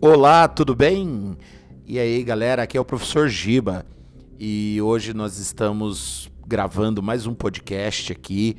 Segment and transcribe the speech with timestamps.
[0.00, 1.36] Olá, tudo bem?
[1.84, 3.84] E aí, galera, aqui é o professor Giba
[4.38, 8.56] e hoje nós estamos gravando mais um podcast aqui,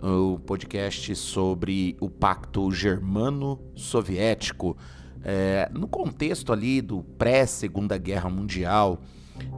[0.00, 4.74] o um podcast sobre o Pacto Germano-Soviético,
[5.24, 9.00] é, no contexto ali do pré-Segunda Guerra Mundial,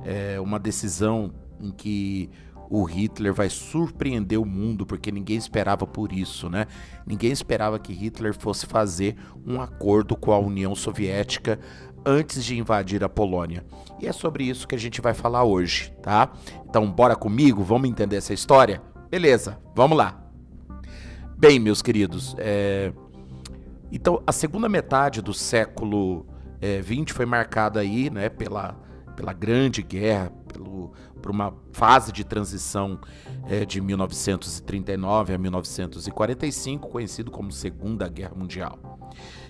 [0.05, 2.31] é uma decisão em que
[2.69, 6.67] o Hitler vai surpreender o mundo, porque ninguém esperava por isso, né?
[7.07, 9.17] Ninguém esperava que Hitler fosse fazer
[9.47, 11.59] um acordo com a União Soviética
[12.05, 13.65] antes de invadir a Polônia.
[14.01, 16.33] E é sobre isso que a gente vai falar hoje, tá?
[16.69, 18.83] Então, bora comigo, vamos entender essa história?
[19.11, 20.23] Beleza, vamos lá.
[21.37, 22.93] Bem, meus queridos, é...
[23.91, 26.27] então a segunda metade do século
[26.83, 28.73] XX é, foi marcada aí, né, pela,
[29.15, 32.99] pela Grande Guerra, pelo, por uma fase de transição
[33.49, 38.79] é, de 1939 a 1945, conhecido como Segunda Guerra Mundial.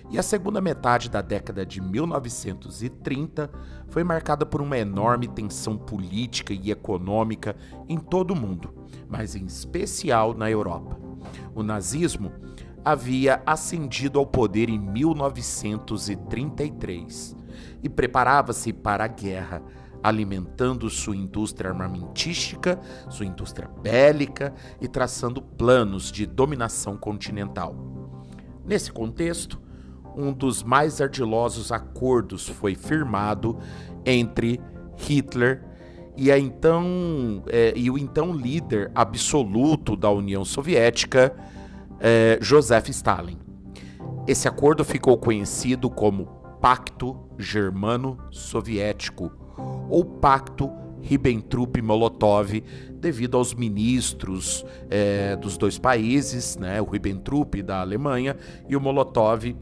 [0.09, 3.49] E a segunda metade da década de 1930
[3.89, 7.55] foi marcada por uma enorme tensão política e econômica
[7.89, 8.73] em todo o mundo,
[9.09, 10.97] mas em especial na Europa.
[11.53, 12.31] O nazismo
[12.91, 17.35] havia ascendido ao poder em 1933
[17.83, 19.61] e preparava-se para a guerra
[20.01, 27.75] alimentando sua indústria armamentística, sua indústria bélica e traçando planos de dominação continental.
[28.65, 29.59] Nesse contexto,
[30.15, 33.57] um dos mais ardilosos acordos foi firmado
[34.05, 34.61] entre
[34.95, 35.61] Hitler
[36.15, 41.35] e, a então, é, e o então líder absoluto da União Soviética,
[41.99, 43.37] é, Joseph Stalin.
[44.27, 46.25] Esse acordo ficou conhecido como
[46.61, 49.31] Pacto Germano-Soviético
[49.89, 50.69] ou Pacto
[51.01, 52.61] Ribbentrop-Molotov,
[52.93, 58.35] devido aos ministros é, dos dois países, né, o Ribbentrop da Alemanha
[58.67, 59.55] e o Molotov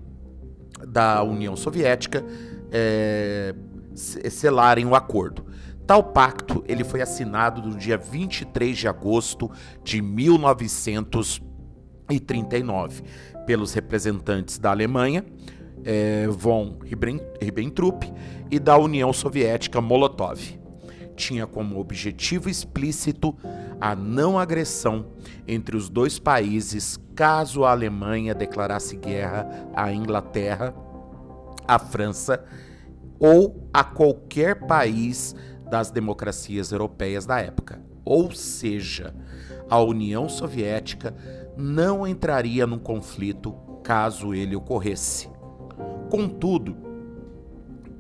[0.88, 2.24] da União Soviética,
[2.72, 3.54] é,
[3.94, 5.46] selarem o acordo.
[5.86, 9.52] Tal pacto ele foi assinado no dia 23 de agosto
[9.84, 10.02] de
[12.10, 13.04] 1939
[13.46, 15.24] pelos representantes da Alemanha,
[15.84, 18.12] é, von Ribbentrop
[18.50, 20.60] e da União Soviética Molotov.
[21.16, 23.36] Tinha como objetivo explícito
[23.80, 25.06] a não agressão
[25.48, 30.74] entre os dois países caso a Alemanha declarasse guerra à Inglaterra,
[31.68, 32.44] à França
[33.20, 35.36] ou a qualquer país
[35.70, 37.82] das democracias europeias da época.
[38.04, 39.16] Ou seja,
[39.70, 41.16] a União Soviética
[41.58, 45.30] não entraria num conflito caso ele ocorresse.
[46.10, 46.76] Contudo,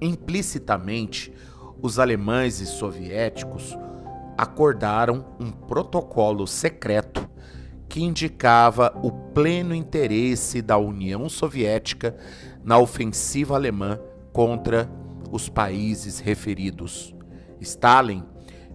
[0.01, 1.31] implicitamente,
[1.81, 3.77] os alemães e soviéticos
[4.37, 7.29] acordaram um protocolo secreto
[7.87, 12.17] que indicava o pleno interesse da União Soviética
[12.63, 13.99] na ofensiva alemã
[14.33, 14.89] contra
[15.31, 17.15] os países referidos.
[17.61, 18.23] Stalin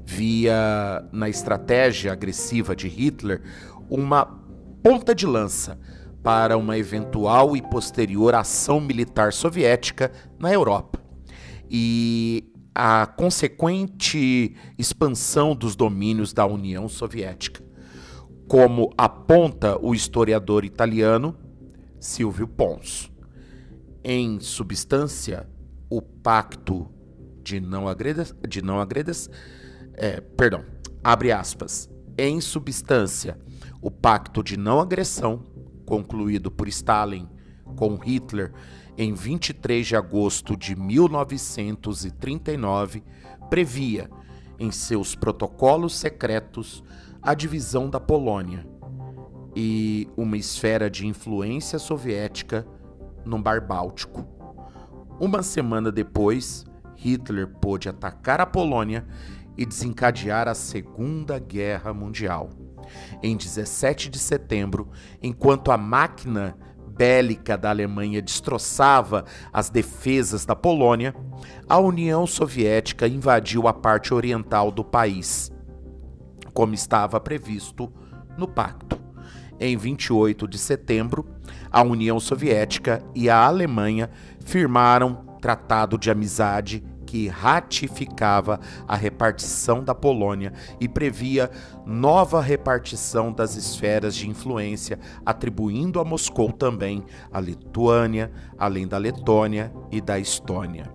[0.05, 3.43] via na estratégia agressiva de Hitler
[3.89, 4.40] uma
[4.83, 5.79] ponta de lança
[6.23, 11.01] para uma eventual e posterior ação militar soviética na Europa.
[11.71, 17.63] E a consequente expansão dos domínios da União Soviética,
[18.49, 21.37] como aponta o historiador italiano
[21.99, 23.11] Silvio Pons.
[24.03, 25.49] Em substância,
[25.89, 26.89] o pacto
[27.43, 29.29] de não agredas, de não agredas,
[29.95, 30.65] é, perdão,
[31.03, 31.89] abre aspas.
[32.17, 33.39] Em substância,
[33.81, 35.45] o pacto de não agressão
[35.87, 37.29] concluído por Stalin
[37.77, 38.53] com Hitler
[38.97, 43.03] em 23 de agosto de 1939,
[43.49, 44.11] previa,
[44.59, 46.85] em seus protocolos secretos,
[47.23, 48.69] a divisão da Polônia
[49.57, 52.67] e uma esfera de influência soviética
[53.25, 54.27] no Mar Báltico.
[55.19, 56.67] Uma semana depois,
[56.97, 59.07] Hitler pôde atacar a Polônia
[59.57, 62.51] e desencadear a Segunda Guerra Mundial
[63.23, 64.89] em 17 de setembro,
[65.23, 66.57] enquanto a máquina
[67.01, 71.15] bélica da Alemanha destroçava as defesas da Polônia,
[71.69, 75.51] a União Soviética invadiu a parte oriental do país,
[76.53, 77.91] como estava previsto
[78.37, 79.01] no pacto.
[79.59, 81.27] Em 28 de setembro,
[81.71, 84.11] a União Soviética e a Alemanha
[84.45, 91.51] firmaram tratado de amizade que ratificava a repartição da Polônia e previa
[91.85, 94.97] nova repartição das esferas de influência,
[95.27, 100.89] atribuindo a Moscou também a Lituânia, além da Letônia e da Estônia.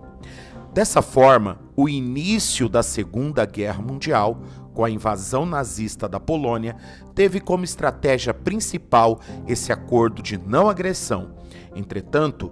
[0.72, 4.40] Dessa forma, o início da Segunda Guerra Mundial,
[4.72, 6.76] com a invasão nazista da Polônia,
[7.14, 11.34] teve como estratégia principal esse acordo de não agressão.
[11.74, 12.50] Entretanto,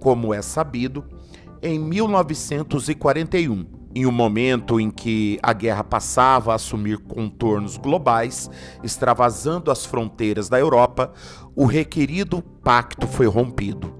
[0.00, 1.04] como é sabido,
[1.62, 3.64] em 1941,
[3.94, 8.50] em um momento em que a guerra passava a assumir contornos globais,
[8.82, 11.12] extravasando as fronteiras da Europa,
[11.54, 13.94] o requerido pacto foi rompido.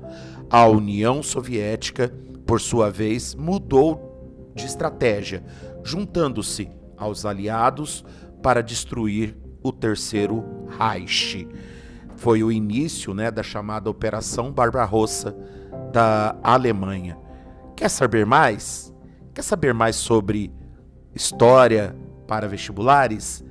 [0.51, 2.13] A União Soviética,
[2.45, 5.45] por sua vez, mudou de estratégia,
[5.85, 8.05] juntando-se aos aliados
[8.43, 10.45] para destruir o Terceiro
[10.79, 11.47] Reich.
[12.17, 15.37] Foi o início né, da chamada Operação Barbarossa
[15.93, 17.22] da Alemanha.
[17.83, 18.95] Quer saber mais?
[19.35, 20.53] Quer saber mais sobre
[21.13, 21.97] história
[22.29, 23.45] para vestibulares?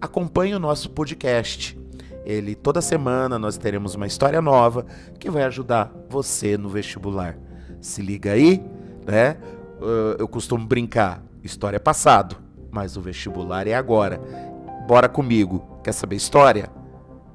[0.00, 1.76] Acompanhe o nosso podcast.
[2.24, 4.86] Ele toda semana nós teremos uma história nova
[5.18, 7.36] que vai ajudar você no vestibular.
[7.80, 8.64] Se liga aí,
[9.04, 9.38] né?
[10.20, 12.36] Eu costumo brincar, história é passado,
[12.70, 14.20] mas o vestibular é agora.
[14.86, 15.80] Bora comigo.
[15.82, 16.70] Quer saber história?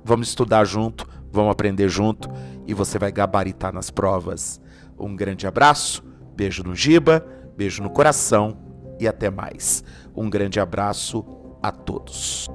[0.06, 2.30] Vamos estudar junto, vamos aprender junto
[2.65, 4.62] e você vai gabaritar nas provas.
[4.97, 6.07] Um grande abraço
[6.39, 7.21] Beijo no giba,
[7.57, 8.57] beijo no coração
[8.97, 9.83] e até mais.
[10.15, 11.25] Um grande abraço
[11.62, 12.47] a todos.